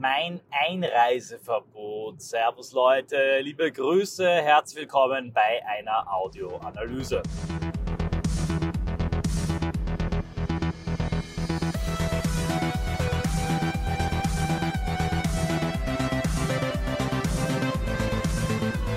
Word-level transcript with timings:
mein 0.00 0.40
Einreiseverbot. 0.50 2.22
Servus 2.22 2.72
Leute, 2.72 3.40
liebe 3.40 3.70
Grüße, 3.70 4.26
herzlich 4.26 4.80
willkommen 4.80 5.30
bei 5.34 5.60
einer 5.66 6.10
Audioanalyse. 6.10 7.22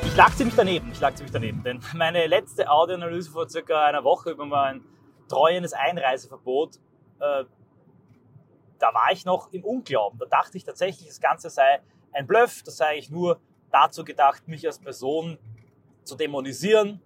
Ich 0.05 0.15
lag 0.15 0.33
ziemlich 0.35 0.55
daneben, 0.55 0.89
ich 0.93 1.01
lag 1.01 1.13
ziemlich 1.15 1.33
daneben, 1.33 1.63
denn 1.63 1.81
meine 1.95 2.27
letzte 2.27 2.71
Audioanalyse 2.71 3.29
vor 3.29 3.49
circa 3.49 3.87
einer 3.87 4.05
Woche 4.05 4.31
über 4.31 4.45
mein 4.45 4.85
treuendes 5.27 5.73
Einreiseverbot 5.73 6.77
äh, 7.19 7.43
da 8.83 8.93
war 8.93 9.13
ich 9.13 9.23
noch 9.23 9.53
im 9.53 9.63
Unglauben. 9.63 10.19
Da 10.19 10.25
dachte 10.25 10.57
ich 10.57 10.65
tatsächlich, 10.65 11.07
das 11.07 11.21
Ganze 11.21 11.49
sei 11.49 11.79
ein 12.11 12.27
Bluff, 12.27 12.63
das 12.63 12.75
sei 12.75 12.87
eigentlich 12.87 13.09
nur 13.09 13.39
dazu 13.71 14.03
gedacht, 14.03 14.45
mich 14.45 14.67
als 14.67 14.77
Person 14.77 15.37
zu 16.03 16.15
dämonisieren 16.15 16.99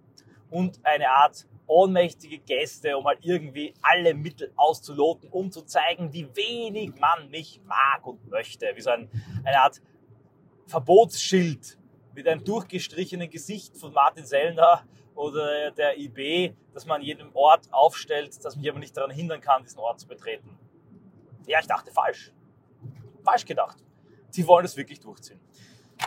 und 0.50 0.84
eine 0.84 1.08
Art 1.08 1.46
ohnmächtige 1.68 2.38
Gäste, 2.38 2.98
um 2.98 3.04
halt 3.06 3.20
irgendwie 3.22 3.74
alle 3.80 4.12
Mittel 4.12 4.52
auszuloten, 4.56 5.28
um 5.30 5.52
zu 5.52 5.62
zeigen, 5.62 6.12
wie 6.12 6.26
wenig 6.34 6.98
man 6.98 7.30
mich 7.30 7.60
mag 7.64 8.04
und 8.04 8.28
möchte. 8.28 8.72
Wie 8.74 8.80
so 8.80 8.90
ein, 8.90 9.08
eine 9.44 9.60
Art 9.60 9.80
Verbotsschild 10.66 11.78
mit 12.12 12.26
einem 12.26 12.42
durchgestrichenen 12.42 13.30
Gesicht 13.30 13.76
von 13.76 13.92
Martin 13.92 14.26
Sellner 14.26 14.82
oder 15.14 15.70
der 15.70 15.96
IB, 15.96 16.54
das 16.74 16.86
man 16.86 17.00
an 17.00 17.06
jedem 17.06 17.30
Ort 17.36 17.72
aufstellt, 17.72 18.44
das 18.44 18.56
mich 18.56 18.68
aber 18.68 18.80
nicht 18.80 18.96
daran 18.96 19.12
hindern 19.12 19.40
kann, 19.40 19.62
diesen 19.62 19.78
Ort 19.78 20.00
zu 20.00 20.08
betreten. 20.08 20.58
Ja, 21.48 21.60
ich 21.60 21.66
dachte 21.66 21.90
falsch. 21.90 22.30
Falsch 23.24 23.46
gedacht. 23.46 23.78
Sie 24.28 24.46
wollen 24.46 24.66
es 24.66 24.76
wirklich 24.76 25.00
durchziehen. 25.00 25.40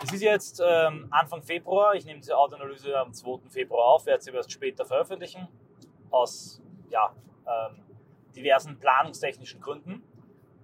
Es 0.04 0.12
ist 0.12 0.22
jetzt 0.22 0.62
ähm, 0.64 1.08
Anfang 1.10 1.42
Februar. 1.42 1.94
Ich 1.96 2.04
nehme 2.04 2.20
diese 2.20 2.36
Autoanalyse 2.36 2.96
am 2.96 3.12
2. 3.12 3.50
Februar 3.50 3.86
auf, 3.88 4.06
werde 4.06 4.22
sie 4.22 4.30
erst 4.30 4.52
später 4.52 4.86
veröffentlichen. 4.86 5.48
Aus 6.10 6.62
ja, 6.88 7.12
ähm, 7.44 7.82
diversen 8.36 8.78
planungstechnischen 8.78 9.60
Gründen. 9.60 10.04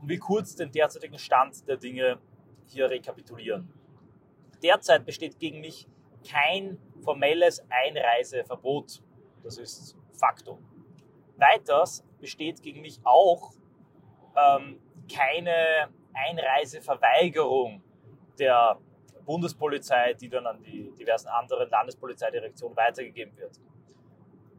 Und 0.01 0.09
will 0.09 0.19
kurz 0.19 0.55
den 0.55 0.71
derzeitigen 0.71 1.19
Stand 1.19 1.67
der 1.67 1.77
Dinge 1.77 2.21
hier 2.67 2.89
rekapitulieren. 2.89 3.69
Derzeit 4.63 5.05
besteht 5.05 5.41
gegen 5.41 5.61
mich 5.61 5.89
kein 6.27 6.79
formelles 7.03 7.65
Einreiseverbot. 7.69 9.03
Das 9.43 9.59
ist 9.59 9.97
Faktum. 10.13 10.59
Weiters 11.37 12.05
besteht 12.21 12.63
gegen 12.63 12.81
mich 12.81 13.01
auch 13.03 13.53
ähm, 14.39 14.81
keine 15.13 15.89
Einreiseverweigerung 16.15 17.83
der 18.39 18.79
Bundespolizei, 19.25 20.15
die 20.15 20.29
dann 20.29 20.47
an 20.47 20.63
die 20.63 20.93
diversen 20.99 21.29
anderen 21.29 21.69
Landespolizeidirektionen 21.69 22.77
weitergegeben 22.77 23.37
wird. 23.37 23.61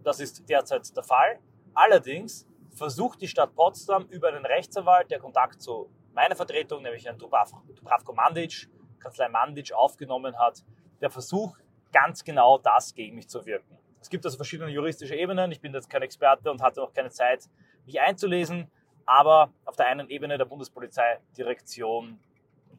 Das 0.03 0.19
ist 0.19 0.47
derzeit 0.47 0.95
der 0.95 1.03
Fall. 1.03 1.39
Allerdings 1.73 2.47
versucht 2.75 3.21
die 3.21 3.27
Stadt 3.27 3.55
Potsdam 3.55 4.05
über 4.09 4.29
einen 4.29 4.45
Rechtsanwalt, 4.45 5.09
der 5.11 5.19
Kontakt 5.19 5.61
zu 5.61 5.89
meiner 6.13 6.35
Vertretung, 6.35 6.83
nämlich 6.83 7.05
Herrn 7.05 7.17
Dubravko 7.17 8.13
Mandic, 8.13 8.69
Kanzlei 8.99 9.29
Mandic, 9.29 9.73
aufgenommen 9.73 10.37
hat, 10.37 10.63
der 11.01 11.09
Versuch, 11.09 11.57
ganz 11.91 12.23
genau 12.23 12.57
das 12.57 12.93
gegen 12.93 13.15
mich 13.15 13.27
zu 13.27 13.45
wirken. 13.45 13.77
Es 14.01 14.09
gibt 14.09 14.25
also 14.25 14.37
verschiedene 14.37 14.69
juristische 14.69 15.15
Ebenen. 15.15 15.51
Ich 15.51 15.59
bin 15.59 15.73
jetzt 15.73 15.89
kein 15.89 16.01
Experte 16.01 16.51
und 16.51 16.61
hatte 16.61 16.79
noch 16.79 16.93
keine 16.93 17.09
Zeit, 17.09 17.49
mich 17.85 17.99
einzulesen. 17.99 18.71
Aber 19.09 19.49
auf 19.65 19.75
der 19.75 19.87
einen 19.87 20.07
Ebene 20.07 20.37
der 20.37 20.45
Bundespolizeidirektion 20.45 22.19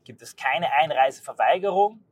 gibt 0.04 0.22
es 0.22 0.36
keine 0.36 0.72
Einreiseverweigerung. 0.72 2.04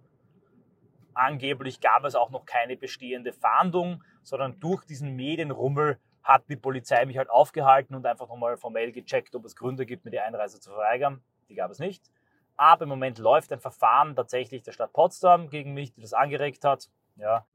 Angeblich 1.14 1.80
gab 1.80 2.04
es 2.04 2.16
auch 2.16 2.30
noch 2.30 2.44
keine 2.44 2.76
bestehende 2.76 3.32
Fahndung, 3.32 4.02
sondern 4.24 4.58
durch 4.58 4.84
diesen 4.84 5.14
Medienrummel 5.14 6.00
hat 6.24 6.42
die 6.48 6.56
Polizei 6.56 7.06
mich 7.06 7.16
halt 7.16 7.30
aufgehalten 7.30 7.94
und 7.94 8.04
einfach 8.06 8.26
nochmal 8.26 8.56
formell 8.56 8.90
gecheckt, 8.90 9.36
ob 9.36 9.44
es 9.44 9.54
Gründe 9.54 9.86
gibt, 9.86 10.04
mir 10.04 10.10
die 10.10 10.18
Einreise 10.18 10.58
zu 10.58 10.70
verweigern. 10.70 11.22
Die 11.48 11.54
gab 11.54 11.70
es 11.70 11.78
nicht. 11.78 12.10
Aber 12.56 12.82
im 12.82 12.88
Moment 12.88 13.18
läuft 13.18 13.52
ein 13.52 13.60
Verfahren 13.60 14.16
tatsächlich 14.16 14.64
der 14.64 14.72
Stadt 14.72 14.92
Potsdam 14.92 15.48
gegen 15.48 15.74
mich, 15.74 15.92
die 15.92 16.00
das 16.00 16.12
angeregt 16.12 16.64
hat. 16.64 16.90
Ja, 17.14 17.46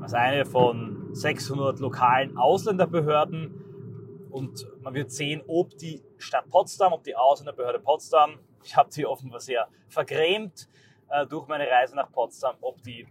als 0.00 0.14
eine 0.14 0.46
von 0.46 1.12
600 1.16 1.80
lokalen 1.80 2.36
Ausländerbehörden 2.36 3.71
und 4.32 4.66
man 4.82 4.94
wird 4.94 5.12
sehen, 5.12 5.42
ob 5.46 5.76
die 5.76 6.02
Stadt 6.16 6.48
Potsdam, 6.48 6.92
ob 6.92 7.04
die 7.04 7.14
Ausländerbehörde 7.14 7.80
Potsdam, 7.80 8.38
ich 8.64 8.76
habe 8.76 8.90
die 8.90 9.06
offenbar 9.06 9.40
sehr 9.40 9.68
vergrämt 9.88 10.68
äh, 11.10 11.26
durch 11.26 11.46
meine 11.46 11.68
Reise 11.68 11.94
nach 11.94 12.10
Potsdam, 12.10 12.56
ob 12.60 12.82
die 12.82 13.06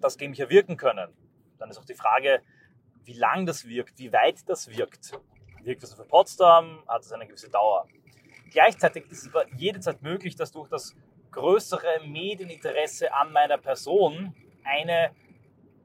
das 0.00 0.16
gegen 0.16 0.30
mich 0.30 0.40
erwirken 0.40 0.76
können. 0.76 1.12
Dann 1.58 1.70
ist 1.70 1.78
auch 1.78 1.84
die 1.84 1.94
Frage, 1.94 2.42
wie 3.04 3.14
lang 3.14 3.46
das 3.46 3.66
wirkt, 3.66 3.98
wie 3.98 4.12
weit 4.12 4.48
das 4.48 4.68
wirkt. 4.68 5.18
Wirkt 5.62 5.82
das 5.82 5.94
für 5.94 6.04
Potsdam? 6.04 6.82
Hat 6.86 7.02
es 7.02 7.12
eine 7.12 7.26
gewisse 7.26 7.50
Dauer? 7.50 7.88
Gleichzeitig 8.50 9.10
ist 9.10 9.22
es 9.22 9.28
aber 9.34 9.46
jederzeit 9.56 10.02
möglich, 10.02 10.36
dass 10.36 10.52
durch 10.52 10.68
das 10.68 10.94
größere 11.32 12.06
Medieninteresse 12.06 13.12
an 13.12 13.32
meiner 13.32 13.58
Person 13.58 14.34
eine 14.64 15.10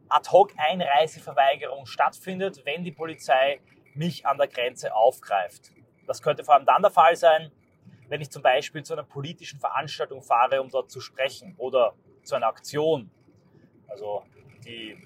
Ad-hoc-Einreiseverweigerung 0.09 1.85
stattfindet, 1.85 2.61
wenn 2.65 2.83
die 2.83 2.91
Polizei 2.91 3.59
mich 3.93 4.25
an 4.25 4.37
der 4.37 4.47
Grenze 4.47 4.93
aufgreift. 4.95 5.71
Das 6.07 6.21
könnte 6.21 6.43
vor 6.43 6.55
allem 6.55 6.65
dann 6.65 6.81
der 6.81 6.91
Fall 6.91 7.15
sein, 7.15 7.51
wenn 8.07 8.21
ich 8.21 8.29
zum 8.29 8.41
Beispiel 8.41 8.83
zu 8.83 8.93
einer 8.93 9.03
politischen 9.03 9.59
Veranstaltung 9.59 10.21
fahre, 10.21 10.61
um 10.61 10.69
dort 10.69 10.91
zu 10.91 10.99
sprechen 10.99 11.55
oder 11.57 11.93
zu 12.23 12.35
einer 12.35 12.47
Aktion. 12.47 13.09
Also 13.87 14.23
die 14.65 14.97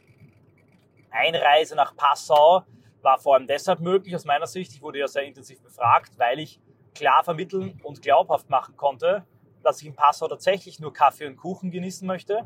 Einreise 1.11 1.75
nach 1.75 1.95
Passau 1.95 2.63
war 3.01 3.19
vor 3.19 3.35
allem 3.35 3.47
deshalb 3.47 3.79
möglich 3.79 4.15
aus 4.15 4.25
meiner 4.25 4.47
Sicht. 4.47 4.73
Ich 4.73 4.81
wurde 4.81 4.99
ja 4.99 5.07
sehr 5.07 5.23
intensiv 5.23 5.61
befragt, 5.61 6.17
weil 6.17 6.39
ich 6.39 6.59
klar 6.93 7.23
vermitteln 7.23 7.79
und 7.83 8.01
glaubhaft 8.01 8.49
machen 8.49 8.75
konnte, 8.75 9.25
dass 9.63 9.81
ich 9.81 9.87
in 9.87 9.95
Passau 9.95 10.27
tatsächlich 10.27 10.79
nur 10.79 10.91
Kaffee 10.91 11.27
und 11.27 11.37
Kuchen 11.37 11.71
genießen 11.71 12.07
möchte. 12.07 12.43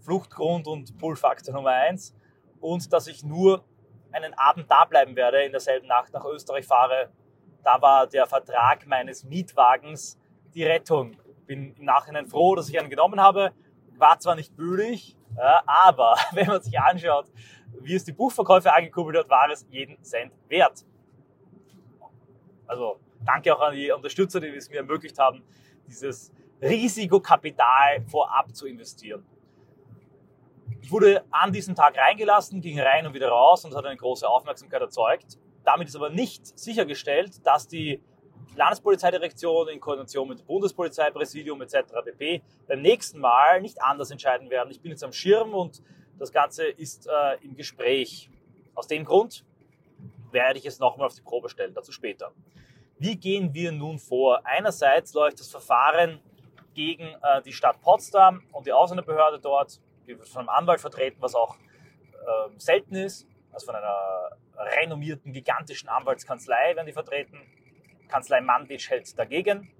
Fluchtgrund 0.00 0.66
und 0.66 0.98
Pull-Faktor 0.98 1.54
Nummer 1.54 1.70
eins. 1.70 2.14
Und 2.60 2.92
dass 2.92 3.06
ich 3.06 3.24
nur 3.24 3.64
einen 4.14 4.34
Abend 4.34 4.70
da 4.70 4.84
bleiben 4.84 5.16
werde, 5.16 5.42
in 5.44 5.52
derselben 5.52 5.86
Nacht 5.86 6.12
nach 6.12 6.24
Österreich 6.24 6.66
fahre. 6.66 7.10
Da 7.62 7.80
war 7.80 8.06
der 8.06 8.26
Vertrag 8.26 8.86
meines 8.86 9.24
Mietwagens 9.24 10.18
die 10.54 10.64
Rettung. 10.64 11.16
Bin 11.46 11.74
im 11.74 11.84
Nachhinein 11.84 12.26
froh, 12.26 12.54
dass 12.54 12.68
ich 12.68 12.78
einen 12.78 12.90
genommen 12.90 13.20
habe. 13.20 13.52
War 13.96 14.18
zwar 14.18 14.34
nicht 14.34 14.56
billig, 14.56 15.16
aber 15.66 16.16
wenn 16.32 16.46
man 16.46 16.62
sich 16.62 16.78
anschaut, 16.78 17.26
wie 17.80 17.94
es 17.94 18.04
die 18.04 18.12
Buchverkäufe 18.12 18.72
angekurbelt 18.72 19.18
hat, 19.18 19.28
war 19.28 19.50
es 19.50 19.66
jeden 19.68 20.02
Cent 20.02 20.32
wert. 20.48 20.84
Also 22.66 22.98
danke 23.24 23.54
auch 23.54 23.60
an 23.60 23.74
die 23.74 23.90
Unterstützer, 23.90 24.40
die 24.40 24.48
es 24.48 24.70
mir 24.70 24.78
ermöglicht 24.78 25.18
haben, 25.18 25.42
dieses 25.86 26.32
Risikokapital 26.62 28.02
vorab 28.06 28.54
zu 28.54 28.66
investieren. 28.66 29.24
Ich 30.84 30.92
wurde 30.92 31.24
an 31.30 31.50
diesem 31.50 31.74
Tag 31.74 31.96
reingelassen, 31.96 32.60
ging 32.60 32.78
rein 32.78 33.06
und 33.06 33.14
wieder 33.14 33.30
raus 33.30 33.64
und 33.64 33.74
hat 33.74 33.86
eine 33.86 33.96
große 33.96 34.28
Aufmerksamkeit 34.28 34.82
erzeugt. 34.82 35.38
Damit 35.64 35.88
ist 35.88 35.96
aber 35.96 36.10
nicht 36.10 36.58
sichergestellt, 36.58 37.40
dass 37.46 37.66
die 37.66 38.02
Landespolizeidirektion 38.54 39.68
in 39.68 39.80
Koordination 39.80 40.28
mit 40.28 40.40
dem 40.40 40.46
Bundespolizeipräsidium 40.46 41.62
etc. 41.62 41.76
pp. 42.04 42.42
beim 42.68 42.82
nächsten 42.82 43.18
Mal 43.18 43.62
nicht 43.62 43.82
anders 43.82 44.10
entscheiden 44.10 44.50
werden. 44.50 44.70
Ich 44.72 44.82
bin 44.82 44.90
jetzt 44.90 45.02
am 45.02 45.14
Schirm 45.14 45.54
und 45.54 45.80
das 46.18 46.30
Ganze 46.30 46.66
ist 46.66 47.06
äh, 47.06 47.42
im 47.42 47.56
Gespräch. 47.56 48.28
Aus 48.74 48.86
dem 48.86 49.06
Grund 49.06 49.42
werde 50.32 50.58
ich 50.58 50.66
es 50.66 50.80
nochmal 50.80 51.06
auf 51.06 51.14
die 51.14 51.22
Probe 51.22 51.48
stellen, 51.48 51.72
dazu 51.72 51.92
später. 51.92 52.30
Wie 52.98 53.16
gehen 53.16 53.54
wir 53.54 53.72
nun 53.72 53.98
vor? 53.98 54.42
Einerseits 54.44 55.14
läuft 55.14 55.40
das 55.40 55.48
Verfahren 55.48 56.20
gegen 56.74 57.04
äh, 57.04 57.40
die 57.42 57.54
Stadt 57.54 57.80
Potsdam 57.80 58.42
und 58.52 58.66
die 58.66 58.72
Ausländerbehörde 58.74 59.40
dort 59.40 59.80
von 60.24 60.40
einem 60.40 60.48
Anwalt 60.48 60.80
vertreten, 60.80 61.16
was 61.20 61.34
auch 61.34 61.56
ähm, 61.56 62.58
selten 62.58 62.94
ist. 62.94 63.26
Also 63.52 63.66
von 63.66 63.76
einer 63.76 64.30
renommierten, 64.56 65.32
gigantischen 65.32 65.88
Anwaltskanzlei 65.88 66.74
werden 66.74 66.86
die 66.86 66.92
vertreten. 66.92 67.40
Kanzlei 68.08 68.40
Mandic 68.40 68.88
hält 68.90 69.18
dagegen. 69.18 69.70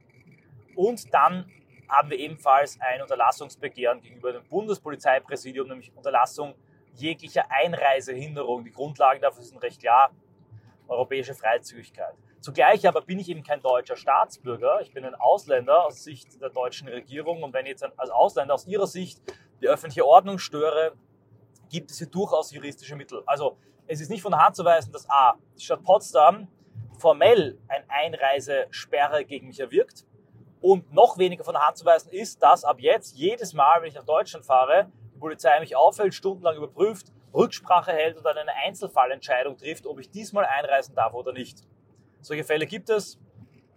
Und 0.74 1.12
dann 1.12 1.50
haben 1.88 2.10
wir 2.10 2.18
ebenfalls 2.18 2.78
ein 2.80 3.02
Unterlassungsbegehren 3.02 4.00
gegenüber 4.00 4.32
dem 4.32 4.44
Bundespolizeipräsidium, 4.48 5.68
nämlich 5.68 5.92
Unterlassung 5.94 6.54
jeglicher 6.94 7.50
Einreisehinderung. 7.50 8.64
Die 8.64 8.72
Grundlagen 8.72 9.20
dafür 9.20 9.42
sind 9.42 9.58
recht 9.62 9.80
klar. 9.80 10.10
Europäische 10.88 11.34
Freizügigkeit. 11.34 12.14
Zugleich 12.40 12.86
aber 12.86 13.00
bin 13.00 13.18
ich 13.18 13.30
eben 13.30 13.42
kein 13.42 13.62
deutscher 13.62 13.96
Staatsbürger. 13.96 14.80
Ich 14.82 14.92
bin 14.92 15.04
ein 15.04 15.14
Ausländer 15.14 15.86
aus 15.86 16.04
Sicht 16.04 16.40
der 16.42 16.50
deutschen 16.50 16.88
Regierung. 16.88 17.42
Und 17.42 17.54
wenn 17.54 17.64
jetzt 17.66 17.82
als 17.82 18.10
Ausländer 18.10 18.54
aus 18.54 18.66
ihrer 18.66 18.86
Sicht 18.86 19.20
die 19.60 19.68
öffentliche 19.68 20.06
Ordnung 20.06 20.38
störe, 20.38 20.92
gibt 21.70 21.90
es 21.90 21.98
hier 21.98 22.06
durchaus 22.06 22.52
juristische 22.52 22.96
Mittel. 22.96 23.22
Also 23.26 23.56
es 23.86 24.00
ist 24.00 24.10
nicht 24.10 24.22
von 24.22 24.32
der 24.32 24.44
Hand 24.44 24.56
zu 24.56 24.64
weisen, 24.64 24.92
dass 24.92 25.08
A, 25.10 25.34
die 25.58 25.62
Stadt 25.62 25.82
Potsdam 25.82 26.48
formell 26.98 27.58
eine 27.68 27.84
Einreisesperre 27.88 29.24
gegen 29.24 29.48
mich 29.48 29.60
erwirkt 29.60 30.06
Und 30.60 30.92
noch 30.92 31.18
weniger 31.18 31.44
von 31.44 31.54
der 31.54 31.66
Hand 31.66 31.76
zu 31.76 31.84
weisen 31.84 32.10
ist, 32.10 32.42
dass 32.42 32.64
ab 32.64 32.80
jetzt 32.80 33.16
jedes 33.16 33.52
Mal, 33.52 33.82
wenn 33.82 33.88
ich 33.88 33.94
nach 33.94 34.04
Deutschland 34.04 34.46
fahre, 34.46 34.90
die 35.14 35.18
Polizei 35.18 35.58
mich 35.60 35.76
auffällt, 35.76 36.14
stundenlang 36.14 36.56
überprüft, 36.56 37.12
Rücksprache 37.34 37.92
hält 37.92 38.16
und 38.16 38.24
dann 38.24 38.38
eine 38.38 38.52
Einzelfallentscheidung 38.64 39.58
trifft, 39.58 39.86
ob 39.86 39.98
ich 39.98 40.10
diesmal 40.10 40.46
einreisen 40.46 40.94
darf 40.94 41.12
oder 41.12 41.32
nicht. 41.32 41.58
Solche 42.20 42.44
Fälle 42.44 42.66
gibt 42.66 42.88
es. 42.88 43.18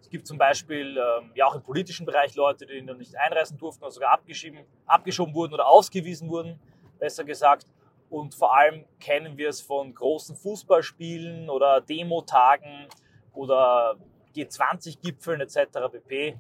Es 0.02 0.10
gibt 0.10 0.28
zum 0.28 0.38
Beispiel 0.38 0.98
ähm, 0.98 1.32
ja 1.36 1.46
auch 1.46 1.56
im 1.56 1.62
politischen 1.62 2.06
Bereich 2.06 2.36
Leute, 2.36 2.66
die 2.66 2.82
noch 2.82 2.96
nicht 2.96 3.16
einreisen 3.18 3.58
durften 3.58 3.84
oder 3.84 3.92
sogar 3.92 4.12
abgeschoben, 4.12 4.60
abgeschoben 4.86 5.34
wurden 5.34 5.54
oder 5.54 5.68
ausgewiesen 5.68 6.30
wurden, 6.30 6.60
besser 7.00 7.24
gesagt. 7.24 7.66
Und 8.10 8.36
vor 8.36 8.58
allem 8.58 8.86
kennen 9.00 9.38
wir 9.38 9.50
es 9.50 9.60
von 9.60 9.94
großen 9.94 10.36
Fußballspielen 10.36 11.50
oder 11.50 11.82
Demotagen 11.82 12.88
oder 13.34 13.98
G20-Gipfeln 14.34 15.42
etc. 15.42 15.58
pp 15.92 16.38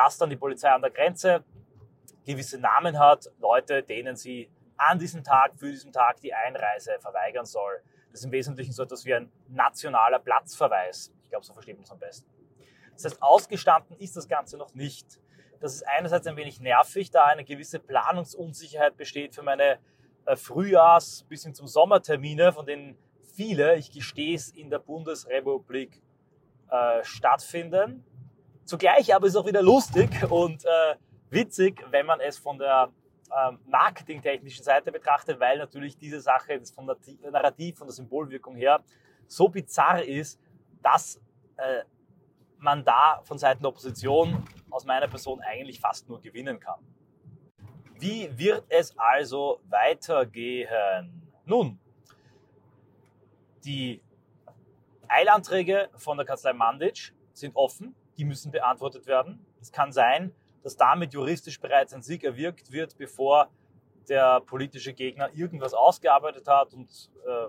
dass 0.00 0.16
dann 0.16 0.30
die 0.30 0.36
Polizei 0.36 0.70
an 0.70 0.80
der 0.80 0.90
Grenze 0.90 1.44
gewisse 2.24 2.58
Namen 2.58 2.98
hat, 2.98 3.30
Leute, 3.38 3.82
denen 3.82 4.16
sie 4.16 4.48
an 4.76 4.98
diesem 4.98 5.22
Tag, 5.22 5.52
für 5.56 5.70
diesen 5.70 5.92
Tag 5.92 6.20
die 6.20 6.32
Einreise 6.32 6.92
verweigern 7.00 7.44
soll. 7.44 7.82
Das 8.10 8.20
ist 8.20 8.24
im 8.24 8.32
Wesentlichen 8.32 8.72
so 8.72 8.82
etwas 8.82 9.04
wie 9.04 9.14
ein 9.14 9.30
nationaler 9.48 10.18
Platzverweis. 10.18 11.12
Ich 11.22 11.28
glaube, 11.28 11.44
so 11.44 11.52
versteht 11.52 11.76
man 11.76 11.84
es 11.84 11.90
am 11.90 11.98
besten. 11.98 12.26
Das 13.02 13.12
heißt, 13.12 13.22
ausgestanden 13.22 13.96
ist 13.98 14.16
das 14.16 14.28
Ganze 14.28 14.56
noch 14.56 14.74
nicht. 14.74 15.20
Das 15.60 15.74
ist 15.74 15.86
einerseits 15.86 16.26
ein 16.26 16.36
wenig 16.36 16.60
nervig, 16.60 17.10
da 17.10 17.24
eine 17.24 17.44
gewisse 17.44 17.78
Planungsunsicherheit 17.78 18.96
besteht 18.96 19.34
für 19.34 19.42
meine 19.42 19.78
äh, 20.24 20.36
Frühjahrs- 20.36 21.24
bis 21.28 21.44
hin 21.44 21.54
zum 21.54 21.66
Sommertermine, 21.66 22.52
von 22.52 22.64
denen 22.64 22.96
viele, 23.34 23.76
ich 23.76 23.90
gestehe 23.90 24.34
es, 24.34 24.50
in 24.50 24.70
der 24.70 24.78
Bundesrepublik 24.78 26.02
äh, 26.70 27.04
stattfinden. 27.04 28.04
Zugleich 28.64 29.14
aber 29.14 29.26
ist 29.26 29.34
es 29.34 29.36
auch 29.36 29.46
wieder 29.46 29.62
lustig 29.62 30.10
und 30.30 30.64
äh, 30.64 30.96
witzig, 31.30 31.84
wenn 31.90 32.06
man 32.06 32.20
es 32.20 32.38
von 32.38 32.58
der 32.58 32.90
ähm, 33.36 33.58
marketingtechnischen 33.66 34.64
Seite 34.64 34.92
betrachtet, 34.92 35.40
weil 35.40 35.58
natürlich 35.58 35.96
diese 35.96 36.20
Sache 36.20 36.58
das 36.58 36.70
vom 36.70 36.86
Narrativ, 37.30 37.78
von 37.78 37.86
der 37.86 37.94
Symbolwirkung 37.94 38.56
her 38.56 38.82
so 39.26 39.48
bizarr 39.48 40.02
ist, 40.02 40.40
dass 40.82 41.20
äh, 41.56 41.82
man 42.60 42.84
da 42.84 43.20
von 43.24 43.38
Seiten 43.38 43.62
der 43.62 43.70
Opposition 43.70 44.44
aus 44.70 44.84
meiner 44.84 45.08
Person 45.08 45.40
eigentlich 45.40 45.80
fast 45.80 46.08
nur 46.08 46.20
gewinnen 46.20 46.60
kann. 46.60 46.80
Wie 47.98 48.30
wird 48.38 48.64
es 48.68 48.96
also 48.96 49.60
weitergehen? 49.68 51.30
Nun, 51.44 51.78
die 53.64 54.02
Eilanträge 55.08 55.90
von 55.96 56.16
der 56.16 56.24
Kanzlei 56.24 56.52
Mandic 56.52 57.12
sind 57.32 57.54
offen 57.56 57.94
die 58.20 58.26
müssen 58.26 58.52
beantwortet 58.52 59.06
werden. 59.06 59.44
Es 59.62 59.72
kann 59.72 59.92
sein, 59.92 60.34
dass 60.62 60.76
damit 60.76 61.14
juristisch 61.14 61.58
bereits 61.58 61.94
ein 61.94 62.02
Sieg 62.02 62.22
erwirkt 62.22 62.70
wird, 62.70 62.98
bevor 62.98 63.48
der 64.10 64.42
politische 64.42 64.92
Gegner 64.92 65.30
irgendwas 65.32 65.72
ausgearbeitet 65.72 66.46
hat 66.46 66.74
und 66.74 67.10
äh, 67.26 67.48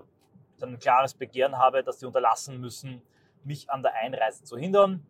dann 0.58 0.70
ein 0.70 0.78
klares 0.78 1.12
Begehren 1.12 1.58
habe, 1.58 1.84
dass 1.84 2.00
sie 2.00 2.06
unterlassen 2.06 2.58
müssen, 2.58 3.02
mich 3.44 3.70
an 3.70 3.82
der 3.82 3.94
Einreise 3.94 4.44
zu 4.44 4.56
hindern. 4.56 5.06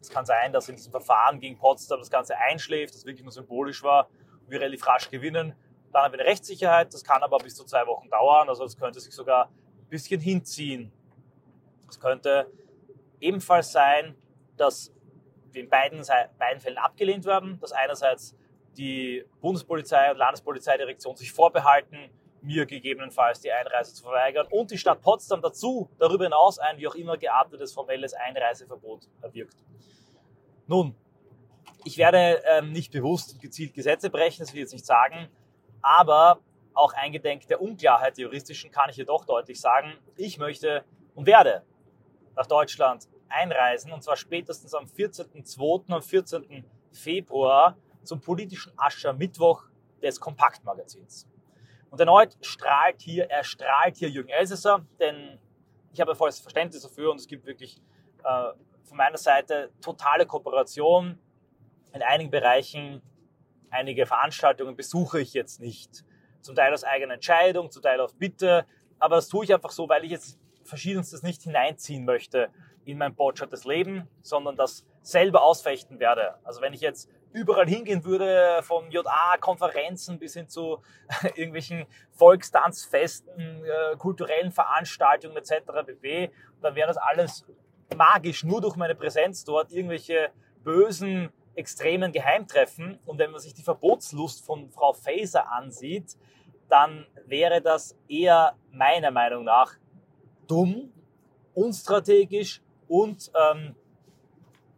Es 0.00 0.10
kann 0.10 0.26
sein, 0.26 0.52
dass 0.52 0.68
in 0.68 0.76
diesem 0.76 0.92
Verfahren 0.92 1.40
gegen 1.40 1.58
Potsdam 1.58 1.98
das 1.98 2.10
Ganze 2.10 2.36
einschläft, 2.36 2.94
das 2.94 3.04
wirklich 3.04 3.24
nur 3.24 3.32
symbolisch 3.32 3.82
war 3.82 4.08
und 4.44 4.50
wir 4.50 4.60
relativ 4.60 4.86
rasch 4.86 5.10
gewinnen. 5.10 5.54
Dann 5.92 6.02
haben 6.02 6.12
wir 6.12 6.20
eine 6.20 6.28
Rechtssicherheit, 6.28 6.92
das 6.92 7.02
kann 7.02 7.22
aber 7.22 7.38
bis 7.38 7.56
zu 7.56 7.64
zwei 7.64 7.86
Wochen 7.86 8.08
dauern, 8.08 8.48
also 8.48 8.64
es 8.64 8.76
könnte 8.76 9.00
sich 9.00 9.14
sogar 9.14 9.46
ein 9.46 9.88
bisschen 9.88 10.20
hinziehen. 10.20 10.92
Es 11.88 11.98
könnte 11.98 12.50
ebenfalls 13.20 13.72
sein, 13.72 14.14
dass 14.56 14.92
in 15.54 15.68
beiden, 15.68 16.04
beiden 16.38 16.60
Fällen 16.60 16.78
abgelehnt 16.78 17.24
werden, 17.24 17.58
dass 17.60 17.72
einerseits 17.72 18.36
die 18.76 19.24
Bundespolizei 19.40 20.10
und 20.10 20.18
Landespolizeidirektion 20.18 21.16
sich 21.16 21.32
vorbehalten, 21.32 22.10
mir 22.42 22.66
gegebenenfalls 22.66 23.40
die 23.40 23.50
Einreise 23.50 23.94
zu 23.94 24.02
verweigern 24.02 24.46
und 24.50 24.70
die 24.70 24.78
Stadt 24.78 25.00
Potsdam 25.00 25.42
dazu 25.42 25.90
darüber 25.98 26.24
hinaus 26.24 26.58
ein 26.58 26.78
wie 26.78 26.86
auch 26.86 26.94
immer 26.94 27.16
geartetes 27.16 27.72
formelles 27.72 28.14
Einreiseverbot 28.14 29.08
erwirkt. 29.22 29.56
Nun, 30.66 30.94
ich 31.84 31.98
werde 31.98 32.42
ähm, 32.46 32.72
nicht 32.72 32.92
bewusst 32.92 33.34
und 33.34 33.42
gezielt 33.42 33.74
Gesetze 33.74 34.10
brechen, 34.10 34.40
das 34.40 34.52
will 34.52 34.58
ich 34.58 34.64
jetzt 34.64 34.72
nicht 34.72 34.86
sagen, 34.86 35.28
aber 35.80 36.40
auch 36.74 36.92
eingedenk 36.92 37.46
der 37.48 37.60
Unklarheit 37.60 38.16
der 38.16 38.24
juristischen 38.24 38.70
kann 38.70 38.90
ich 38.90 38.96
jedoch 38.96 39.24
deutlich 39.24 39.60
sagen, 39.60 39.94
ich 40.16 40.38
möchte 40.38 40.84
und 41.14 41.26
werde 41.26 41.62
nach 42.36 42.46
Deutschland 42.46 43.08
einreisen, 43.28 43.92
und 43.92 44.02
zwar 44.02 44.16
spätestens 44.16 44.74
am 44.74 44.84
14.02. 44.84 45.92
und 45.92 46.04
14. 46.04 46.64
Februar 46.92 47.76
zum 48.04 48.20
politischen 48.20 48.72
Aschermittwoch 48.76 49.64
des 50.02 50.20
Kompaktmagazins. 50.20 51.26
Und 51.90 52.00
erneut 52.00 52.36
strahlt 52.42 53.00
hier, 53.00 53.30
er 53.30 53.44
strahlt 53.44 53.96
hier 53.96 54.08
Jürgen 54.08 54.28
Elsässer, 54.28 54.84
denn 55.00 55.38
ich 55.92 56.00
habe 56.00 56.14
volles 56.14 56.38
Verständnis 56.38 56.82
dafür 56.82 57.10
und 57.10 57.16
es 57.18 57.26
gibt 57.26 57.46
wirklich 57.46 57.80
äh, 58.24 58.52
von 58.84 58.96
meiner 58.96 59.18
Seite 59.18 59.70
totale 59.80 60.26
Kooperation. 60.26 61.18
In 61.92 62.02
einigen 62.02 62.30
Bereichen, 62.30 63.02
einige 63.70 64.06
Veranstaltungen 64.06 64.76
besuche 64.76 65.20
ich 65.20 65.32
jetzt 65.32 65.60
nicht. 65.60 66.04
Zum 66.40 66.54
Teil 66.54 66.72
aus 66.72 66.84
eigener 66.84 67.14
Entscheidung, 67.14 67.70
zum 67.70 67.82
Teil 67.82 68.00
auf 68.00 68.14
Bitte, 68.14 68.66
aber 68.98 69.16
das 69.16 69.28
tue 69.28 69.44
ich 69.44 69.54
einfach 69.54 69.70
so, 69.70 69.88
weil 69.88 70.04
ich 70.04 70.10
jetzt 70.10 70.38
verschiedenstes 70.64 71.22
nicht 71.22 71.42
hineinziehen 71.42 72.04
möchte 72.04 72.50
in 72.84 72.98
mein 72.98 73.14
botschattes 73.14 73.64
Leben, 73.64 74.08
sondern 74.22 74.56
das 74.56 74.84
selber 75.02 75.42
ausfechten 75.42 75.98
werde. 75.98 76.36
Also 76.44 76.60
wenn 76.60 76.72
ich 76.72 76.80
jetzt 76.80 77.10
überall 77.32 77.66
hingehen 77.66 78.04
würde, 78.04 78.60
von 78.62 78.90
JA-Konferenzen 78.90 80.18
bis 80.18 80.34
hin 80.34 80.48
zu 80.48 80.82
irgendwelchen 81.34 81.86
Volkstanzfesten, 82.12 83.64
äh, 83.64 83.96
kulturellen 83.96 84.52
Veranstaltungen 84.52 85.36
etc. 85.36 85.52
pp., 85.86 86.30
dann 86.60 86.74
wäre 86.74 86.88
das 86.88 86.96
alles 86.96 87.44
magisch 87.96 88.44
nur 88.44 88.60
durch 88.60 88.76
meine 88.76 88.94
Präsenz 88.94 89.44
dort 89.44 89.72
irgendwelche 89.72 90.30
bösen, 90.64 91.32
extremen 91.54 92.12
Geheimtreffen. 92.12 92.98
Und 93.06 93.18
wenn 93.18 93.30
man 93.30 93.40
sich 93.40 93.54
die 93.54 93.62
Verbotslust 93.62 94.44
von 94.44 94.70
Frau 94.70 94.92
Faeser 94.92 95.50
ansieht, 95.52 96.16
dann 96.68 97.06
wäre 97.26 97.60
das 97.62 97.96
eher 98.08 98.54
meiner 98.70 99.10
Meinung 99.10 99.44
nach 99.44 99.74
dumm, 100.46 100.92
unstrategisch 101.54 102.62
und 102.86 103.30
ähm, 103.34 103.74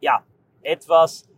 ja, 0.01 0.25
etwas, 0.63 1.29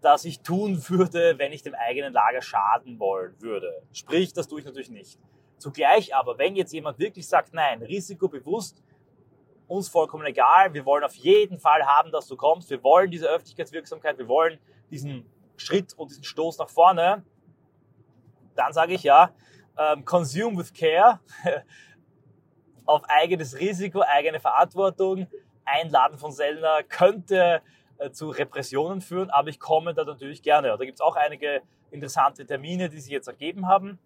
das 0.00 0.24
ich 0.24 0.40
tun 0.40 0.82
würde, 0.88 1.38
wenn 1.38 1.52
ich 1.52 1.62
dem 1.62 1.74
eigenen 1.74 2.12
Lager 2.12 2.42
schaden 2.42 2.98
wollen 2.98 3.34
würde. 3.40 3.82
Sprich, 3.92 4.32
das 4.32 4.48
tue 4.48 4.60
ich 4.60 4.66
natürlich 4.66 4.90
nicht. 4.90 5.18
Zugleich 5.58 6.14
aber, 6.14 6.38
wenn 6.38 6.56
jetzt 6.56 6.72
jemand 6.72 6.98
wirklich 6.98 7.28
sagt, 7.28 7.52
nein, 7.52 7.82
risikobewusst, 7.82 8.82
uns 9.68 9.88
vollkommen 9.88 10.26
egal, 10.26 10.74
wir 10.74 10.84
wollen 10.84 11.04
auf 11.04 11.14
jeden 11.14 11.58
Fall 11.58 11.84
haben, 11.84 12.10
dass 12.10 12.26
du 12.26 12.36
kommst, 12.36 12.70
wir 12.70 12.82
wollen 12.82 13.10
diese 13.10 13.28
Öffentlichkeitswirksamkeit, 13.28 14.18
wir 14.18 14.26
wollen 14.26 14.58
diesen 14.90 15.24
Schritt 15.56 15.92
und 15.96 16.10
diesen 16.10 16.24
Stoß 16.24 16.58
nach 16.58 16.68
vorne, 16.68 17.22
dann 18.56 18.72
sage 18.72 18.94
ich 18.94 19.02
ja, 19.02 19.32
ähm, 19.78 20.04
consume 20.04 20.58
with 20.58 20.72
care, 20.72 21.20
auf 22.84 23.02
eigenes 23.08 23.58
Risiko, 23.58 24.00
eigene 24.00 24.40
Verantwortung, 24.40 25.28
Einladen 25.64 26.18
von 26.18 26.32
Sellner 26.32 26.82
könnte 26.82 27.62
zu 28.12 28.30
Repressionen 28.30 29.00
führen, 29.00 29.30
aber 29.30 29.48
ich 29.48 29.60
komme 29.60 29.94
da 29.94 30.04
natürlich 30.04 30.42
gerne. 30.42 30.68
Da 30.68 30.84
gibt 30.84 30.94
es 30.94 31.00
auch 31.00 31.16
einige 31.16 31.62
interessante 31.90 32.46
Termine, 32.46 32.88
die 32.88 33.00
sich 33.00 33.12
jetzt 33.12 33.28
ergeben 33.28 33.68
haben. 33.68 33.98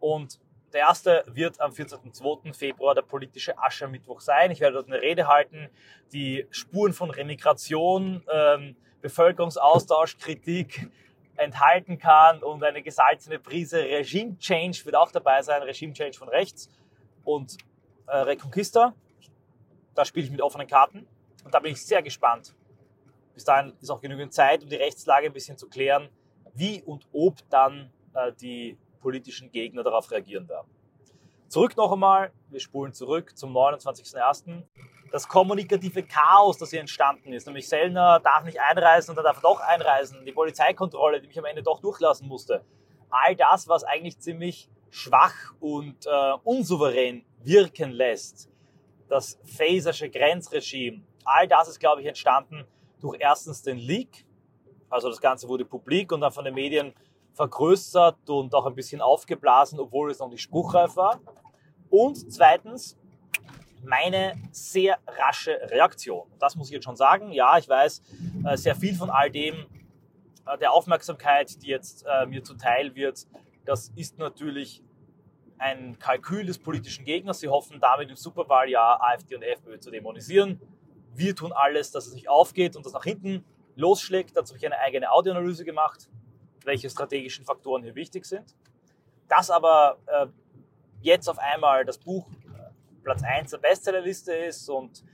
Und 0.00 0.40
der 0.72 0.80
erste 0.80 1.24
wird 1.28 1.60
am 1.60 1.70
14.2. 1.70 2.52
Februar 2.52 2.94
der 2.94 3.02
politische 3.02 3.56
Aschermittwoch 3.58 4.20
sein. 4.20 4.50
Ich 4.50 4.60
werde 4.60 4.74
dort 4.74 4.88
eine 4.88 5.00
Rede 5.00 5.28
halten, 5.28 5.68
die 6.12 6.46
Spuren 6.50 6.92
von 6.92 7.10
Remigration, 7.10 8.24
ähm, 8.32 8.76
Bevölkerungsaustausch, 9.00 10.18
Kritik 10.18 10.90
enthalten 11.36 11.98
kann 11.98 12.42
und 12.42 12.62
eine 12.62 12.82
gesalzene 12.82 13.38
Prise 13.38 13.78
Regime 13.78 14.38
Change 14.38 14.84
wird 14.84 14.96
auch 14.96 15.10
dabei 15.10 15.42
sein, 15.42 15.62
Regime 15.62 15.92
Change 15.92 16.18
von 16.18 16.28
rechts 16.28 16.70
und 17.24 17.56
äh, 18.06 18.16
Reconquista. 18.16 18.94
Da 19.94 20.04
spiele 20.04 20.26
ich 20.26 20.32
mit 20.32 20.40
offenen 20.40 20.66
Karten 20.66 21.06
und 21.44 21.54
da 21.54 21.60
bin 21.60 21.72
ich 21.72 21.84
sehr 21.84 22.02
gespannt. 22.02 22.54
Bis 23.34 23.44
dahin 23.44 23.72
ist 23.80 23.90
auch 23.90 24.00
genügend 24.00 24.32
Zeit, 24.32 24.62
um 24.62 24.68
die 24.68 24.76
Rechtslage 24.76 25.26
ein 25.26 25.32
bisschen 25.32 25.58
zu 25.58 25.68
klären, 25.68 26.08
wie 26.54 26.82
und 26.82 27.06
ob 27.12 27.48
dann 27.50 27.90
äh, 28.14 28.32
die 28.32 28.78
politischen 29.00 29.50
Gegner 29.50 29.82
darauf 29.82 30.10
reagieren 30.10 30.48
werden. 30.48 30.68
Zurück 31.48 31.76
noch 31.76 31.92
einmal, 31.92 32.32
wir 32.48 32.60
spulen 32.60 32.92
zurück 32.92 33.36
zum 33.36 33.54
29.01. 33.56 34.62
Das 35.12 35.28
kommunikative 35.28 36.02
Chaos, 36.02 36.58
das 36.58 36.70
hier 36.70 36.80
entstanden 36.80 37.32
ist, 37.32 37.46
nämlich 37.46 37.68
Sellner 37.68 38.18
darf 38.20 38.44
nicht 38.44 38.60
einreisen 38.60 39.10
und 39.10 39.16
dann 39.16 39.24
darf 39.24 39.38
er 39.38 39.42
doch 39.42 39.60
einreisen, 39.60 40.24
die 40.24 40.32
Polizeikontrolle, 40.32 41.20
die 41.20 41.28
mich 41.28 41.38
am 41.38 41.44
Ende 41.44 41.62
doch 41.62 41.80
durchlassen 41.80 42.26
musste. 42.26 42.64
All 43.10 43.36
das, 43.36 43.68
was 43.68 43.84
eigentlich 43.84 44.18
ziemlich 44.18 44.68
schwach 44.90 45.54
und 45.60 46.06
äh, 46.06 46.32
unsouverän 46.42 47.24
wirken 47.42 47.90
lässt, 47.92 48.50
das 49.08 49.38
Phasersche 49.44 50.08
Grenzregime, 50.10 51.02
all 51.24 51.46
das 51.46 51.68
ist, 51.68 51.78
glaube 51.78 52.00
ich, 52.00 52.08
entstanden 52.08 52.64
durch 53.04 53.18
erstens 53.20 53.62
den 53.62 53.76
Leak 53.76 54.24
Also 54.88 55.08
das 55.08 55.20
Ganze 55.20 55.46
wurde 55.46 55.64
publik 55.64 56.10
und 56.10 56.22
dann 56.22 56.32
von 56.32 56.44
den 56.44 56.54
Medien 56.54 56.94
vergrößert 57.34 58.30
und 58.30 58.54
auch 58.54 58.64
ein 58.64 58.74
bisschen 58.74 59.00
aufgeblasen, 59.00 59.78
obwohl 59.78 60.10
es 60.10 60.20
noch 60.20 60.28
nicht 60.28 60.40
spruchreif 60.40 60.96
war. 60.96 61.20
Und 61.90 62.32
zweitens, 62.32 62.96
meine 63.82 64.34
sehr 64.52 64.98
rasche 65.06 65.52
Reaktion. 65.70 66.26
Das 66.38 66.56
muss 66.56 66.68
ich 66.68 66.74
jetzt 66.74 66.84
schon 66.84 66.96
sagen. 66.96 67.32
Ja, 67.32 67.58
ich 67.58 67.68
weiß, 67.68 68.02
äh, 68.46 68.56
sehr 68.56 68.76
viel 68.76 68.94
von 68.94 69.10
all 69.10 69.30
dem, 69.30 69.66
äh, 70.46 70.56
der 70.58 70.72
Aufmerksamkeit, 70.72 71.62
die 71.62 71.68
jetzt 71.68 72.06
äh, 72.06 72.24
mir 72.26 72.42
zuteil 72.42 72.94
wird, 72.94 73.26
das 73.66 73.90
ist 73.96 74.18
natürlich 74.18 74.82
ein 75.58 75.98
Kalkül 75.98 76.46
des 76.46 76.58
politischen 76.58 77.04
Gegners. 77.04 77.40
Sie 77.40 77.48
hoffen 77.48 77.80
damit 77.80 78.08
im 78.10 78.16
Superwahljahr 78.16 79.02
AfD 79.02 79.34
und 79.34 79.42
FPÖ 79.42 79.78
zu 79.78 79.90
dämonisieren. 79.90 80.60
Wir 81.16 81.34
tun 81.36 81.52
alles, 81.52 81.90
dass 81.90 82.06
es 82.06 82.14
nicht 82.14 82.28
aufgeht 82.28 82.76
und 82.76 82.84
das 82.84 82.92
nach 82.92 83.04
hinten 83.04 83.44
losschlägt. 83.76 84.36
Dazu 84.36 84.52
habe 84.52 84.58
ich 84.58 84.66
eine 84.66 84.78
eigene 84.78 85.10
Audioanalyse 85.10 85.64
gemacht, 85.64 86.08
welche 86.64 86.90
strategischen 86.90 87.44
Faktoren 87.44 87.82
hier 87.82 87.94
wichtig 87.94 88.24
sind. 88.24 88.54
Dass 89.28 89.50
aber 89.50 89.98
äh, 90.06 90.26
jetzt 91.00 91.28
auf 91.28 91.38
einmal 91.38 91.84
das 91.84 91.98
Buch 91.98 92.28
äh, 92.30 93.02
Platz 93.02 93.22
1 93.22 93.50
der 93.50 93.58
Bestsellerliste 93.58 94.34
ist 94.34 94.68
und 94.68 95.04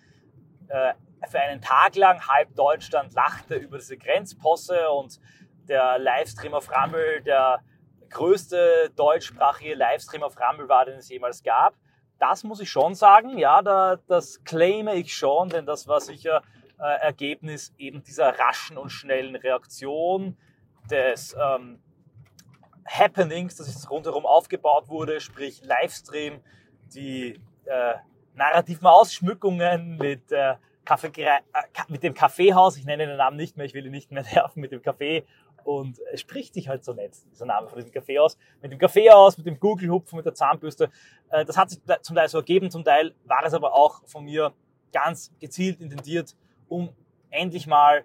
äh, 0.69 0.95
für 1.29 1.41
einen 1.41 1.61
Tag 1.61 1.97
lang 1.97 2.27
halb 2.27 2.55
Deutschland 2.55 3.13
lachte 3.13 3.57
über 3.57 3.79
diese 3.79 3.97
Grenzposse 3.97 4.91
und 4.91 5.21
der 5.69 5.99
Livestream 5.99 6.55
auf 6.55 6.71
Rammel 6.71 7.23
der 7.23 7.63
größte 8.09 8.91
deutschsprachige 8.97 9.75
Livestream 9.75 10.23
auf 10.23 10.37
Rumble 10.39 10.69
war, 10.69 10.85
den 10.85 10.99
es 10.99 11.09
jemals 11.09 11.43
gab. 11.43 11.75
Das 12.21 12.45
muss 12.45 12.61
ich 12.61 12.71
schon 12.71 12.95
sagen, 12.95 13.39
ja, 13.39 13.63
da, 13.63 13.97
das 14.07 14.45
claime 14.45 14.95
ich 14.95 15.17
schon, 15.17 15.49
denn 15.49 15.67
das 15.67 15.89
war 15.89 16.01
sicher 16.01 16.43
äh, 16.79 17.01
Ergebnis 17.01 17.75
eben 17.79 18.03
dieser 18.03 18.39
raschen 18.39 18.77
und 18.77 18.91
schnellen 18.91 19.37
Reaktion 19.37 20.37
des 20.91 21.35
ähm, 21.41 21.81
Happenings, 22.87 23.57
das 23.57 23.69
jetzt 23.69 23.91
rundherum 23.91 24.27
aufgebaut 24.27 24.89
wurde, 24.89 25.21
sprich 25.21 25.63
Livestream, 25.65 26.41
die 26.95 27.41
äh, 27.65 27.95
narrativen 28.35 28.87
Ausschmückungen 28.87 29.97
mit, 29.97 30.31
äh, 30.33 30.57
Kaffee, 30.85 31.13
äh, 31.17 31.41
mit 31.89 32.03
dem 32.03 32.15
Kaffeehaus, 32.15 32.77
ich 32.77 32.85
nenne 32.85 33.07
den 33.07 33.17
Namen 33.17 33.37
nicht 33.37 33.57
mehr, 33.57 33.67
ich 33.67 33.75
will 33.75 33.87
ihn 33.87 33.93
nicht 33.93 34.11
mehr 34.11 34.25
nerven, 34.35 34.61
mit 34.61 34.73
dem 34.73 34.83
Kaffee 34.83 35.25
und 35.65 35.99
es 36.13 36.21
spricht 36.21 36.55
sich 36.55 36.69
halt 36.69 36.85
so 36.85 36.93
nett, 36.93 37.17
dieser 37.33 37.47
Name 37.47 37.69
von 37.69 37.77
diesem 37.77 37.93
Kaffee 37.93 38.19
aus. 38.19 38.37
Mit 38.63 38.73
dem 38.73 38.79
Kaffee 38.79 39.11
aus, 39.11 39.39
mit 39.39 39.47
dem 39.47 39.59
Google-Hupfen, 39.59 40.17
mit 40.17 40.27
der 40.27 40.35
Zahnbürste. 40.35 40.91
Äh, 41.31 41.45
das 41.45 41.57
hat 41.57 41.71
sich 41.71 41.81
zum 42.03 42.17
Teil 42.17 42.29
so 42.29 42.39
ergeben, 42.39 42.71
zum 42.71 42.85
Teil 42.85 43.15
war 43.25 43.45
es 43.45 43.55
aber 43.55 43.75
auch 43.75 44.03
von 44.07 44.25
mir 44.25 44.53
ganz 44.93 45.33
gezielt 45.39 45.81
intendiert, 45.81 46.37
um 46.69 46.91
endlich 47.31 47.67
mal 47.67 48.05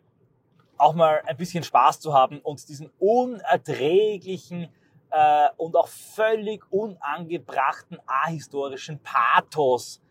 auch 0.77 0.93
mal 0.93 1.21
ein 1.25 1.37
bisschen 1.37 1.63
Spaß 1.63 1.99
zu 1.99 2.13
haben 2.13 2.39
und 2.39 2.67
diesen 2.67 2.91
unerträglichen 2.99 4.69
äh, 5.09 5.47
und 5.57 5.75
auch 5.75 5.87
völlig 5.87 6.63
unangebrachten 6.71 7.99
ahistorischen 8.05 8.99
Pathos, 9.01 10.01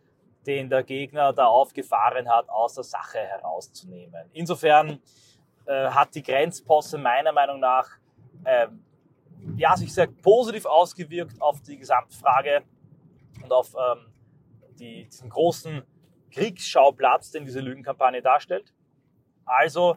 den 0.46 0.70
der 0.70 0.82
Gegner 0.82 1.32
da 1.32 1.46
aufgefahren 1.46 2.28
hat, 2.28 2.48
aus 2.48 2.74
der 2.74 2.84
Sache 2.84 3.18
herauszunehmen. 3.18 4.30
Insofern 4.32 5.00
äh, 5.66 5.88
hat 5.90 6.14
die 6.14 6.22
Grenzposse 6.22 6.98
meiner 6.98 7.32
Meinung 7.32 7.60
nach 7.60 7.88
äh, 8.44 8.68
ja, 9.56 9.76
sich 9.76 9.92
sehr 9.92 10.06
positiv 10.06 10.66
ausgewirkt 10.66 11.40
auf 11.40 11.60
die 11.62 11.76
Gesamtfrage 11.76 12.62
und 13.42 13.52
auf 13.52 13.74
ähm, 13.74 14.12
die, 14.78 15.06
diesen 15.06 15.28
großen 15.28 15.82
Kriegsschauplatz, 16.30 17.30
den 17.30 17.44
diese 17.44 17.60
Lügenkampagne 17.60 18.22
darstellt. 18.22 18.72
Also 19.44 19.96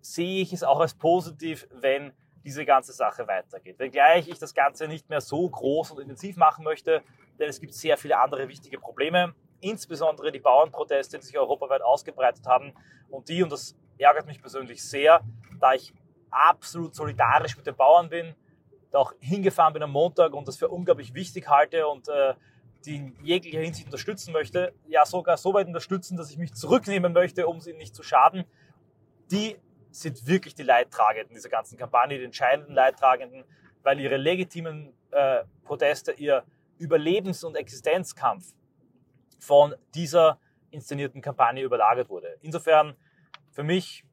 sehe 0.00 0.42
ich 0.42 0.52
es 0.52 0.62
auch 0.62 0.80
als 0.80 0.94
positiv, 0.94 1.68
wenn 1.72 2.12
diese 2.44 2.64
ganze 2.64 2.92
Sache 2.92 3.28
weitergeht. 3.28 3.78
Wenngleich 3.78 4.28
ich 4.28 4.38
das 4.38 4.54
Ganze 4.54 4.88
nicht 4.88 5.10
mehr 5.10 5.20
so 5.20 5.48
groß 5.48 5.90
und 5.92 6.00
intensiv 6.00 6.36
machen 6.36 6.64
möchte, 6.64 7.02
denn 7.38 7.48
es 7.48 7.60
gibt 7.60 7.74
sehr 7.74 7.98
viele 7.98 8.18
andere 8.18 8.48
wichtige 8.48 8.78
Probleme, 8.78 9.34
insbesondere 9.60 10.32
die 10.32 10.38
Bauernproteste, 10.38 11.18
die 11.18 11.26
sich 11.26 11.38
europaweit 11.38 11.82
ausgebreitet 11.82 12.46
haben 12.46 12.72
und 13.10 13.28
die, 13.28 13.42
und 13.42 13.52
das 13.52 13.76
ärgert 14.00 14.26
mich 14.26 14.40
persönlich 14.40 14.82
sehr, 14.82 15.22
da 15.60 15.74
ich 15.74 15.92
absolut 16.30 16.94
solidarisch 16.94 17.56
mit 17.56 17.66
den 17.66 17.76
Bauern 17.76 18.08
bin, 18.08 18.34
da 18.90 18.98
auch 18.98 19.12
hingefahren 19.20 19.72
bin 19.72 19.82
am 19.82 19.92
Montag 19.92 20.32
und 20.32 20.48
das 20.48 20.56
für 20.56 20.68
unglaublich 20.68 21.14
wichtig 21.14 21.48
halte 21.48 21.86
und 21.86 22.08
äh, 22.08 22.34
die 22.84 22.96
in 22.96 23.16
jeglicher 23.22 23.60
Hinsicht 23.60 23.86
unterstützen 23.86 24.32
möchte, 24.32 24.72
ja 24.86 25.04
sogar 25.04 25.36
so 25.36 25.52
weit 25.52 25.66
unterstützen, 25.66 26.16
dass 26.16 26.30
ich 26.30 26.38
mich 26.38 26.54
zurücknehmen 26.54 27.12
möchte, 27.12 27.46
um 27.46 27.60
sie 27.60 27.74
nicht 27.74 27.94
zu 27.94 28.02
schaden, 28.02 28.44
die 29.30 29.56
sind 29.90 30.26
wirklich 30.26 30.54
die 30.54 30.62
Leidtragenden 30.62 31.34
dieser 31.34 31.48
ganzen 31.48 31.76
Kampagne, 31.76 32.18
die 32.18 32.24
entscheidenden 32.24 32.74
Leidtragenden, 32.74 33.44
weil 33.82 34.00
ihre 34.00 34.16
legitimen 34.16 34.92
äh, 35.10 35.44
Proteste, 35.64 36.12
ihr 36.12 36.44
Überlebens- 36.78 37.44
und 37.44 37.56
Existenzkampf 37.56 38.54
von 39.38 39.74
dieser 39.94 40.38
inszenierten 40.70 41.20
Kampagne 41.20 41.62
überlagert 41.62 42.08
wurde. 42.08 42.38
Insofern 42.40 42.96
für 43.50 43.62
mich 43.62 44.04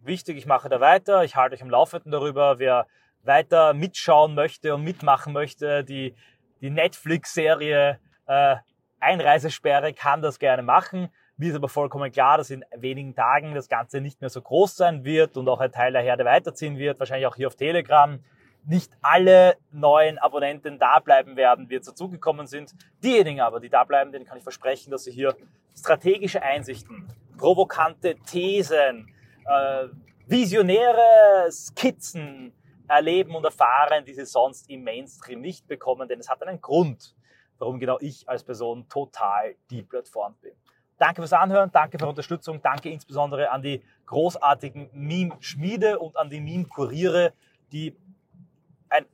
wichtig, 0.00 0.36
ich 0.36 0.46
mache 0.46 0.68
da 0.68 0.80
weiter, 0.80 1.24
ich 1.24 1.36
halte 1.36 1.54
euch 1.54 1.62
am 1.62 1.70
Laufenden 1.70 2.12
darüber. 2.12 2.58
Wer 2.58 2.86
weiter 3.22 3.74
mitschauen 3.74 4.34
möchte 4.34 4.74
und 4.74 4.82
mitmachen 4.82 5.32
möchte, 5.32 5.84
die, 5.84 6.14
die 6.60 6.70
Netflix-Serie 6.70 7.98
äh, 8.26 8.56
Einreisesperre 9.00 9.94
kann 9.94 10.22
das 10.22 10.38
gerne 10.38 10.62
machen. 10.62 11.08
Mir 11.36 11.50
ist 11.50 11.56
aber 11.56 11.68
vollkommen 11.68 12.12
klar, 12.12 12.38
dass 12.38 12.50
in 12.50 12.64
wenigen 12.76 13.14
Tagen 13.14 13.54
das 13.54 13.68
Ganze 13.68 14.00
nicht 14.00 14.20
mehr 14.20 14.30
so 14.30 14.40
groß 14.40 14.76
sein 14.76 15.04
wird 15.04 15.36
und 15.36 15.48
auch 15.48 15.60
ein 15.60 15.72
Teil 15.72 15.92
der 15.92 16.02
Herde 16.02 16.24
weiterziehen 16.24 16.78
wird, 16.78 17.00
wahrscheinlich 17.00 17.26
auch 17.26 17.36
hier 17.36 17.48
auf 17.48 17.56
Telegram. 17.56 18.22
Nicht 18.64 18.92
alle 19.02 19.56
neuen 19.72 20.18
Abonnenten 20.18 20.78
da 20.78 21.00
bleiben 21.00 21.36
werden, 21.36 21.68
wie 21.68 21.74
jetzt 21.74 21.88
dazugekommen 21.88 22.46
sind. 22.46 22.74
Diejenigen 23.02 23.40
aber, 23.40 23.58
die 23.58 23.68
da 23.68 23.82
bleiben, 23.82 24.12
denen 24.12 24.24
kann 24.24 24.38
ich 24.38 24.44
versprechen, 24.44 24.92
dass 24.92 25.02
sie 25.04 25.10
hier 25.10 25.34
strategische 25.76 26.42
Einsichten 26.42 27.08
provokante 27.36 28.16
Thesen, 28.16 29.12
äh, 29.46 29.88
visionäre 30.26 31.50
Skizzen 31.50 32.52
erleben 32.88 33.34
und 33.34 33.44
erfahren, 33.44 34.04
die 34.04 34.14
sie 34.14 34.26
sonst 34.26 34.68
im 34.68 34.84
Mainstream 34.84 35.40
nicht 35.40 35.66
bekommen, 35.66 36.08
denn 36.08 36.20
es 36.20 36.28
hat 36.28 36.42
einen 36.42 36.60
Grund, 36.60 37.14
warum 37.58 37.78
genau 37.78 37.98
ich 38.00 38.28
als 38.28 38.44
Person 38.44 38.88
total 38.88 39.54
die 39.70 39.82
Plattform 39.82 40.34
bin. 40.40 40.52
Danke 40.98 41.22
fürs 41.22 41.32
Anhören, 41.32 41.70
danke 41.72 41.98
für 41.98 42.06
Unterstützung, 42.06 42.60
danke 42.62 42.90
insbesondere 42.90 43.50
an 43.50 43.62
die 43.62 43.82
großartigen 44.06 44.90
Meme-Schmiede 44.92 45.98
und 45.98 46.16
an 46.16 46.30
die 46.30 46.40
Meme-Kuriere, 46.40 47.32
die 47.72 47.96
ein 48.88 49.06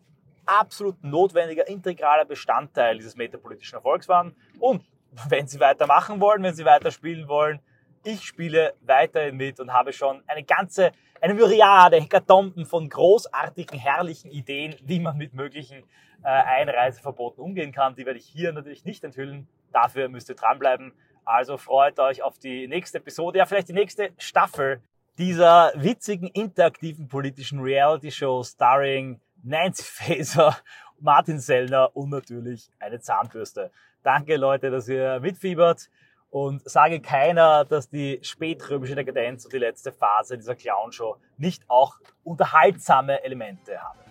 absolut 0.45 1.03
notwendiger, 1.03 1.67
integraler 1.69 2.25
Bestandteil 2.25 2.99
dieses 2.99 3.17
metapolitischen 3.17 3.77
Erfolgs 3.77 4.09
waren. 4.09 4.35
Und 4.59 4.85
wenn 5.29 5.47
Sie 5.47 5.61
weitermachen 5.61 6.21
wollen, 6.21 6.43
wenn 6.43 6.55
Sie 6.55 6.65
weiterspielen 6.65 7.29
wollen, 7.29 7.61
ich 8.05 8.23
spiele 8.23 8.75
weiterhin 8.83 9.37
mit 9.37 9.61
und 9.61 9.73
habe 9.73 9.93
schon 9.93 10.23
eine 10.27 10.45
ganze, 10.45 10.93
eine 11.21 11.35
Myriade, 11.35 12.01
Hekatomben 12.01 12.67
von 12.67 12.89
großartigen, 12.89 13.79
herrlichen 13.79 14.31
Ideen, 14.31 14.77
wie 14.83 15.01
man 15.01 15.17
mit 15.17 15.35
möglichen 15.35 15.85
äh, 16.23 16.29
Einreiseverboten 16.29 17.43
umgehen 17.43 17.73
kann. 17.73 17.95
Die 17.95 18.07
werde 18.07 18.19
ich 18.19 18.27
hier 18.27 18.53
natürlich 18.53 18.85
nicht 18.85 19.05
enthüllen. 19.05 19.49
Dafür 19.73 20.09
müsst 20.09 20.29
ihr 20.29 20.35
dranbleiben. 20.35 20.93
Also 21.25 21.57
freut 21.59 21.99
euch 21.99 22.23
auf 22.23 22.39
die 22.39 22.67
nächste 22.69 22.99
Episode, 22.99 23.39
ja 23.39 23.47
vielleicht 23.47 23.69
die 23.69 23.75
nächste 23.75 24.11
Staffel 24.17 24.81
dieser 25.19 25.73
witzigen, 25.75 26.29
interaktiven 26.29 27.09
politischen 27.09 27.61
Reality-Show 27.61 28.45
starring 28.45 29.21
Nancy 29.43 29.83
Faeser, 29.85 30.57
Martin 31.01 31.39
Sellner 31.39 31.95
und 31.97 32.11
natürlich 32.11 32.71
eine 32.79 33.01
Zahnbürste. 33.01 33.71
Danke 34.03 34.37
Leute, 34.37 34.71
dass 34.71 34.89
ihr 34.89 35.21
mitfiebert 35.21 35.91
und 36.31 36.69
sage 36.69 37.01
keiner, 37.01 37.65
dass 37.65 37.89
die 37.89 38.19
spätrömische 38.23 38.95
Dekadenz 38.95 39.45
und 39.45 39.53
die 39.53 39.59
letzte 39.59 39.93
Phase 39.93 40.37
dieser 40.37 40.55
Clownshow 40.55 41.17
nicht 41.37 41.63
auch 41.69 41.97
unterhaltsame 42.25 43.23
Elemente 43.25 43.83
haben. 43.83 44.08